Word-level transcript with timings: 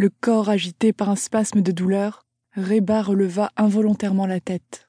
Le 0.00 0.08
corps 0.08 0.48
agité 0.48 0.94
par 0.94 1.10
un 1.10 1.14
spasme 1.14 1.60
de 1.60 1.72
douleur, 1.72 2.24
Reba 2.56 3.02
releva 3.02 3.52
involontairement 3.58 4.24
la 4.24 4.40
tête. 4.40 4.88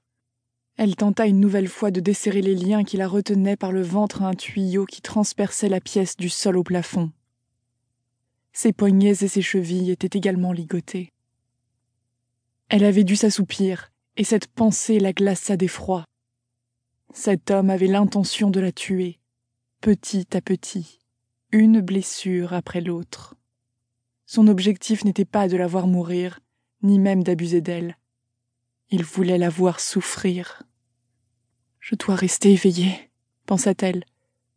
Elle 0.77 0.95
tenta 0.95 1.27
une 1.27 1.41
nouvelle 1.41 1.67
fois 1.67 1.91
de 1.91 1.99
desserrer 1.99 2.41
les 2.41 2.55
liens 2.55 2.85
qui 2.85 2.95
la 2.95 3.09
retenaient 3.09 3.57
par 3.57 3.73
le 3.73 3.81
ventre 3.81 4.21
à 4.21 4.27
un 4.29 4.33
tuyau 4.33 4.85
qui 4.85 5.01
transperçait 5.01 5.67
la 5.67 5.81
pièce 5.81 6.15
du 6.15 6.29
sol 6.29 6.55
au 6.55 6.63
plafond. 6.63 7.11
Ses 8.53 8.71
poignets 8.71 9.21
et 9.21 9.27
ses 9.27 9.41
chevilles 9.41 9.91
étaient 9.91 10.17
également 10.17 10.53
ligotés. 10.53 11.09
Elle 12.69 12.85
avait 12.85 13.03
dû 13.03 13.17
s'assoupir, 13.17 13.91
et 14.15 14.23
cette 14.23 14.47
pensée 14.47 14.97
la 14.97 15.11
glaça 15.11 15.57
d'effroi. 15.57 16.05
Cet 17.13 17.51
homme 17.51 17.69
avait 17.69 17.87
l'intention 17.87 18.49
de 18.49 18.61
la 18.61 18.71
tuer, 18.71 19.19
petit 19.81 20.37
à 20.37 20.39
petit, 20.39 21.01
une 21.51 21.81
blessure 21.81 22.53
après 22.53 22.79
l'autre. 22.79 23.35
Son 24.33 24.47
objectif 24.47 25.03
n'était 25.03 25.25
pas 25.25 25.49
de 25.49 25.57
la 25.57 25.67
voir 25.67 25.87
mourir, 25.87 26.39
ni 26.83 26.99
même 26.99 27.21
d'abuser 27.21 27.59
d'elle. 27.59 27.97
Il 28.89 29.03
voulait 29.03 29.37
la 29.37 29.49
voir 29.49 29.81
souffrir. 29.81 30.63
Je 31.81 31.95
dois 31.95 32.15
rester 32.15 32.53
éveillée, 32.53 33.11
pensa-t-elle. 33.45 34.05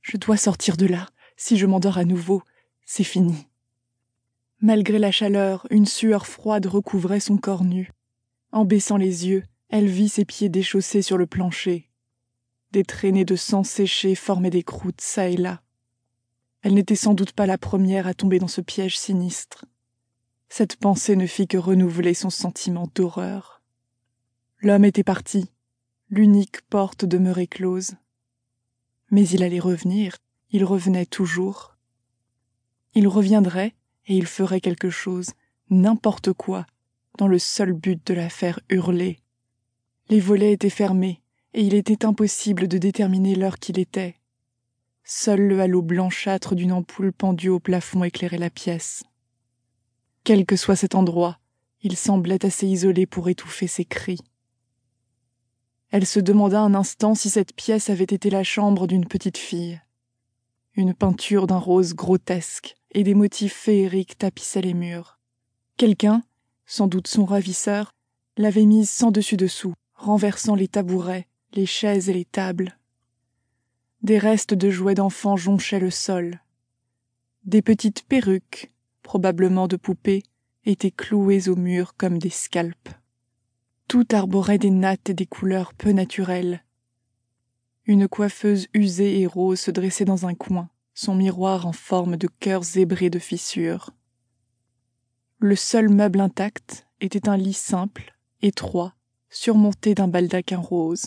Je 0.01 0.17
dois 0.17 0.37
sortir 0.37 0.77
de 0.77 0.87
là. 0.87 1.09
Si 1.37 1.57
je 1.57 1.67
m'endors 1.67 1.99
à 1.99 2.05
nouveau, 2.05 2.45
c'est 2.85 3.03
fini. 3.03 3.49
Malgré 4.61 5.01
la 5.01 5.11
chaleur, 5.11 5.67
une 5.71 5.87
sueur 5.87 6.29
froide 6.29 6.67
recouvrait 6.67 7.19
son 7.19 7.37
corps 7.37 7.65
nu. 7.65 7.91
En 8.53 8.65
baissant 8.65 8.97
les 8.97 9.27
yeux, 9.27 9.43
elle 9.71 9.89
vit 9.89 10.09
ses 10.09 10.25
pieds 10.25 10.51
déchaussés 10.51 11.03
sur 11.03 11.19
le 11.19 11.27
plancher. 11.27 11.91
Des 12.71 12.85
traînées 12.85 13.25
de 13.25 13.35
sang 13.35 13.65
séché 13.65 14.15
formaient 14.15 14.51
des 14.51 14.63
croûtes 14.63 15.01
çà 15.01 15.31
et 15.31 15.37
là. 15.37 15.64
Elle 16.65 16.73
n'était 16.73 16.97
sans 16.97 17.13
doute 17.13 17.33
pas 17.33 17.45
la 17.45 17.59
première 17.59 18.07
à 18.07 18.15
tomber 18.15 18.39
dans 18.39 18.49
ce 18.49 18.63
piège 18.63 18.99
sinistre. 18.99 19.67
Cette 20.49 20.77
pensée 20.77 21.15
ne 21.15 21.27
fit 21.27 21.47
que 21.47 21.59
renouveler 21.59 22.15
son 22.15 22.31
sentiment 22.31 22.89
d'horreur. 22.95 23.61
L'homme 24.61 24.87
était 24.87 25.05
parti, 25.05 25.51
l'unique 26.09 26.63
porte 26.71 27.05
demeurait 27.05 27.49
close. 27.49 27.97
Mais 29.11 29.29
il 29.29 29.43
allait 29.43 29.61
revenir, 29.61 30.17
il 30.53 30.65
revenait 30.65 31.05
toujours. 31.05 31.77
Il 32.95 33.09
reviendrait, 33.09 33.75
et 34.07 34.17
il 34.17 34.27
ferait 34.27 34.63
quelque 34.63 34.89
chose, 34.89 35.33
n'importe 35.69 36.33
quoi, 36.33 36.65
dans 37.19 37.29
le 37.29 37.39
seul 37.39 37.75
but 37.75 38.07
de 38.07 38.15
la 38.15 38.31
faire 38.31 38.59
hurler. 38.71 39.19
Les 40.09 40.21
volets 40.21 40.53
étaient 40.53 40.71
fermés, 40.71 41.21
et 41.53 41.61
il 41.61 41.75
était 41.75 42.07
impossible 42.07 42.69
de 42.69 42.79
déterminer 42.79 43.35
l'heure 43.35 43.59
qu'il 43.59 43.79
était. 43.79 44.17
Seul 45.05 45.41
le 45.41 45.61
halo 45.61 45.83
blanchâtre 45.83 46.55
d'une 46.55 46.73
ampoule 46.73 47.13
pendue 47.13 47.51
au 47.51 47.61
plafond 47.61 48.05
éclairait 48.05 48.39
la 48.39 48.49
pièce. 48.49 49.05
Quel 50.25 50.47
que 50.47 50.57
soit 50.57 50.77
cet 50.77 50.95
endroit, 50.95 51.39
il 51.83 51.97
semblait 51.97 52.47
assez 52.47 52.67
isolé 52.67 53.05
pour 53.05 53.29
étouffer 53.29 53.67
ses 53.67 53.85
cris. 53.85 54.21
Elle 55.91 56.07
se 56.07 56.19
demanda 56.19 56.61
un 56.61 56.75
instant 56.75 57.15
si 57.15 57.29
cette 57.29 57.55
pièce 57.55 57.91
avait 57.91 58.05
été 58.05 58.31
la 58.31 58.43
chambre 58.43 58.87
d'une 58.87 59.07
petite 59.07 59.37
fille. 59.37 59.81
Une 60.73 60.95
peinture 60.95 61.47
d'un 61.47 61.59
rose 61.59 61.95
grotesque 61.95 62.75
et 62.93 63.05
des 63.05 63.15
motifs 63.15 63.55
féeriques 63.55 64.17
tapissaient 64.17 64.63
les 64.63 64.75
murs. 64.75 65.19
Quelqu'un, 65.77 66.23
sans 66.65 66.87
doute 66.87 67.09
son 67.09 67.27
ravisseur, 67.27 67.93
l'avait 68.39 68.65
mise 68.65 68.89
sans 68.89 69.11
dessus 69.11 69.37
dessous, 69.37 69.75
renversant 69.95 70.55
les 70.55 70.69
tabourets, 70.69 71.29
les 71.53 71.67
chaises 71.67 72.09
et 72.09 72.15
les 72.15 72.25
tables. 72.25 72.79
Des 74.05 74.19
restes 74.19 74.53
de 74.53 74.69
jouets 74.69 74.95
d'enfants 74.95 75.39
jonchaient 75.39 75.81
le 75.81 75.91
sol. 75.91 76.43
Des 77.45 77.63
petites 77.63 78.03
perruques, 78.03 78.71
probablement 79.03 79.67
de 79.67 79.77
poupées, 79.77 80.23
étaient 80.67 80.91
clouées 80.91 81.49
au 81.49 81.57
mur 81.57 81.97
comme 81.97 82.19
des 82.19 82.29
scalpes. 82.29 82.91
Tout 83.89 84.07
arborait 84.13 84.59
des 84.59 84.69
nattes 84.69 85.09
et 85.09 85.15
des 85.15 85.25
couleurs 85.25 85.73
peu 85.73 85.93
naturelles. 85.93 86.63
Une 87.87 88.07
coiffeuse 88.07 88.67
usée 88.75 89.21
et 89.21 89.27
rose 89.27 89.61
se 89.61 89.71
dressait 89.71 90.05
dans 90.05 90.27
un 90.27 90.35
coin, 90.35 90.69
son 90.93 91.15
miroir 91.15 91.67
en 91.67 91.73
forme 91.73 92.19
de 92.19 92.29
cœur 92.29 92.63
zébré 92.63 93.09
de 93.09 93.19
fissures. 93.19 93.89
Le 95.39 95.57
seul 95.57 95.89
meuble 95.89 96.21
intact 96.21 96.87
était 97.01 97.27
un 97.27 97.39
lit 97.39 97.55
simple, 97.55 98.15
étroit, 98.43 98.93
surmonté 99.31 99.95
d'un 99.95 100.09
baldaquin 100.09 100.59
rose. 100.59 101.07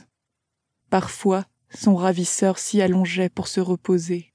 Parfois, 0.90 1.46
son 1.74 1.96
ravisseur 1.96 2.58
s'y 2.58 2.82
allongeait 2.82 3.30
pour 3.30 3.48
se 3.48 3.60
reposer. 3.60 4.34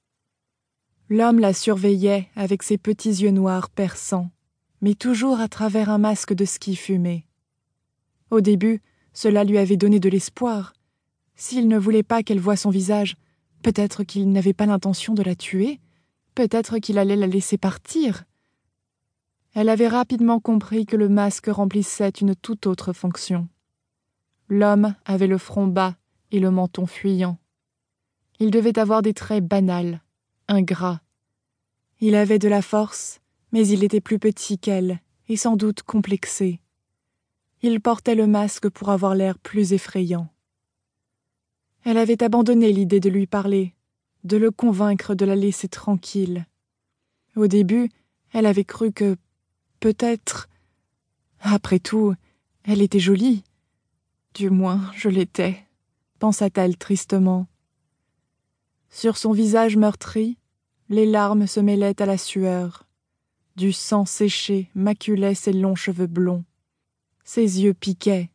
L'homme 1.09 1.39
la 1.39 1.53
surveillait 1.53 2.29
avec 2.35 2.63
ses 2.63 2.77
petits 2.77 3.09
yeux 3.09 3.31
noirs 3.31 3.69
perçants, 3.69 4.31
mais 4.81 4.95
toujours 4.95 5.39
à 5.39 5.47
travers 5.47 5.89
un 5.89 5.97
masque 5.97 6.33
de 6.33 6.45
ski 6.45 6.75
fumé. 6.75 7.25
Au 8.31 8.41
début, 8.41 8.81
cela 9.13 9.43
lui 9.43 9.57
avait 9.57 9.77
donné 9.77 9.99
de 9.99 10.09
l'espoir. 10.09 10.73
S'il 11.35 11.67
ne 11.67 11.77
voulait 11.77 12.03
pas 12.03 12.23
qu'elle 12.23 12.39
voie 12.39 12.55
son 12.55 12.69
visage, 12.69 13.15
peut-être 13.61 14.03
qu'il 14.03 14.31
n'avait 14.31 14.53
pas 14.53 14.65
l'intention 14.65 15.13
de 15.13 15.23
la 15.23 15.35
tuer, 15.35 15.79
peut-être 16.35 16.77
qu'il 16.79 16.97
allait 16.97 17.15
la 17.15 17.27
laisser 17.27 17.57
partir. 17.57 18.23
Elle 19.53 19.69
avait 19.69 19.87
rapidement 19.87 20.39
compris 20.39 20.85
que 20.85 20.95
le 20.95 21.09
masque 21.09 21.47
remplissait 21.47 22.09
une 22.09 22.35
toute 22.35 22.65
autre 22.65 22.91
fonction. 22.91 23.47
L'homme 24.49 24.95
avait 25.05 25.27
le 25.27 25.37
front 25.37 25.67
bas 25.67 25.95
et 26.33 26.39
le 26.39 26.51
menton 26.51 26.85
fuyant. 26.85 27.37
Il 28.39 28.51
devait 28.51 28.79
avoir 28.79 29.01
des 29.01 29.13
traits 29.13 29.45
banals, 29.45 30.01
ingrats. 30.49 31.01
Il 32.01 32.15
avait 32.15 32.39
de 32.39 32.49
la 32.49 32.61
force, 32.61 33.21
mais 33.53 33.65
il 33.67 33.83
était 33.83 34.01
plus 34.01 34.19
petit 34.19 34.57
qu'elle, 34.57 34.99
et 35.29 35.37
sans 35.37 35.55
doute 35.55 35.83
complexé. 35.83 36.59
Il 37.61 37.79
portait 37.79 38.15
le 38.15 38.27
masque 38.27 38.67
pour 38.67 38.89
avoir 38.89 39.15
l'air 39.15 39.37
plus 39.37 39.71
effrayant. 39.73 40.27
Elle 41.85 41.97
avait 41.97 42.23
abandonné 42.23 42.73
l'idée 42.73 42.99
de 42.99 43.09
lui 43.09 43.27
parler, 43.27 43.75
de 44.23 44.35
le 44.35 44.51
convaincre 44.51 45.15
de 45.15 45.25
la 45.25 45.35
laisser 45.35 45.67
tranquille. 45.67 46.47
Au 47.35 47.47
début, 47.47 47.89
elle 48.31 48.47
avait 48.47 48.65
cru 48.65 48.91
que 48.91 49.17
peut-être. 49.79 50.49
Après 51.39 51.79
tout, 51.79 52.15
elle 52.63 52.81
était 52.81 52.99
jolie. 52.99 53.43
Du 54.33 54.49
moins, 54.49 54.91
je 54.95 55.09
l'étais, 55.09 55.63
pensa-t-elle 56.23 56.77
tristement. 56.77 57.47
Sur 58.89 59.17
son 59.17 59.33
visage 59.33 59.75
meurtri, 59.75 60.37
les 60.87 61.05
larmes 61.05 61.47
se 61.47 61.59
mêlaient 61.59 62.01
à 62.01 62.05
la 62.05 62.17
sueur. 62.17 62.87
Du 63.57 63.73
sang 63.73 64.05
séché 64.05 64.69
maculait 64.73 65.35
ses 65.35 65.51
longs 65.51 65.75
cheveux 65.75 66.07
blonds. 66.07 66.45
Ses 67.25 67.63
yeux 67.63 67.73
piquaient. 67.73 68.29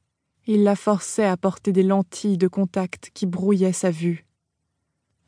Il 0.47 0.65
la 0.65 0.77
forçait 0.77 1.25
à 1.25 1.39
porter 1.39 1.73
des 1.73 1.83
lentilles 1.83 2.37
de 2.37 2.47
contact 2.47 3.11
qui 3.15 3.25
brouillaient 3.25 3.73
sa 3.73 3.91
vue. 3.91 4.27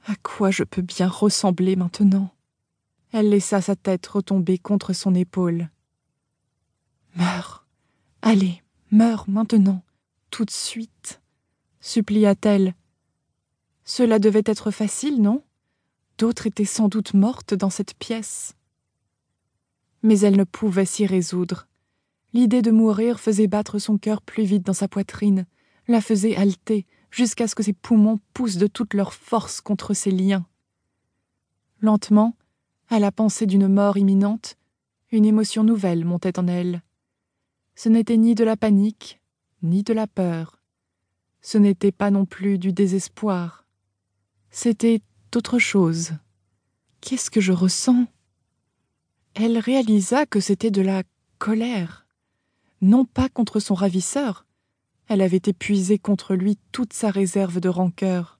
À 0.06 0.12
quoi 0.22 0.50
je 0.50 0.62
peux 0.62 0.82
bien 0.82 1.08
ressembler 1.08 1.76
maintenant? 1.76 2.30
Elle 3.12 3.30
laissa 3.30 3.62
sa 3.62 3.74
tête 3.74 4.06
retomber 4.06 4.58
contre 4.58 4.92
son 4.92 5.14
épaule. 5.14 5.70
Meurs. 7.16 7.66
Allez, 8.20 8.62
meurs 8.90 9.24
maintenant, 9.30 9.82
tout 10.28 10.44
de 10.44 10.50
suite, 10.50 11.22
supplia-t-elle. 11.80 12.74
Cela 13.84 14.18
devait 14.18 14.42
être 14.44 14.70
facile, 14.70 15.20
non? 15.20 15.42
D'autres 16.18 16.46
étaient 16.46 16.64
sans 16.64 16.88
doute 16.88 17.14
mortes 17.14 17.54
dans 17.54 17.70
cette 17.70 17.94
pièce. 17.94 18.54
Mais 20.02 20.20
elle 20.20 20.36
ne 20.36 20.44
pouvait 20.44 20.84
s'y 20.84 21.06
résoudre. 21.06 21.66
L'idée 22.32 22.62
de 22.62 22.70
mourir 22.70 23.18
faisait 23.18 23.48
battre 23.48 23.78
son 23.78 23.98
cœur 23.98 24.22
plus 24.22 24.44
vite 24.44 24.64
dans 24.64 24.74
sa 24.74 24.86
poitrine, 24.86 25.46
la 25.88 26.00
faisait 26.00 26.36
halter, 26.36 26.86
jusqu'à 27.10 27.48
ce 27.48 27.54
que 27.54 27.62
ses 27.62 27.72
poumons 27.72 28.20
poussent 28.34 28.58
de 28.58 28.68
toute 28.68 28.94
leur 28.94 29.12
force 29.12 29.60
contre 29.60 29.94
ses 29.94 30.10
liens. 30.10 30.46
Lentement, 31.80 32.36
à 32.88 32.98
la 32.98 33.10
pensée 33.10 33.46
d'une 33.46 33.66
mort 33.66 33.96
imminente, 33.96 34.56
une 35.10 35.24
émotion 35.24 35.64
nouvelle 35.64 36.04
montait 36.04 36.38
en 36.38 36.46
elle. 36.46 36.82
Ce 37.74 37.88
n'était 37.88 38.16
ni 38.16 38.34
de 38.34 38.44
la 38.44 38.56
panique, 38.56 39.20
ni 39.62 39.82
de 39.82 39.92
la 39.92 40.06
peur. 40.06 40.59
Ce 41.42 41.58
n'était 41.58 41.92
pas 41.92 42.10
non 42.10 42.26
plus 42.26 42.58
du 42.58 42.72
désespoir. 42.72 43.66
C'était 44.50 45.00
autre 45.34 45.58
chose. 45.58 46.12
Qu'est-ce 47.00 47.30
que 47.30 47.40
je 47.40 47.52
ressens? 47.52 48.06
Elle 49.34 49.58
réalisa 49.58 50.26
que 50.26 50.40
c'était 50.40 50.70
de 50.70 50.82
la 50.82 51.02
colère 51.38 52.06
non 52.80 53.04
pas 53.04 53.28
contre 53.28 53.60
son 53.60 53.74
ravisseur. 53.74 54.46
Elle 55.08 55.20
avait 55.20 55.42
épuisé 55.46 55.98
contre 55.98 56.34
lui 56.34 56.58
toute 56.72 56.92
sa 56.92 57.10
réserve 57.10 57.60
de 57.60 57.68
rancœur. 57.68 58.39